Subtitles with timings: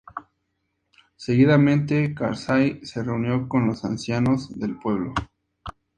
[1.15, 5.13] Seguidamente, Karzai se reunió con los ancianos del pueblo.